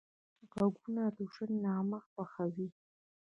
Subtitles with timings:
[0.51, 2.69] غوږونه د ژوند نغمه خوښوي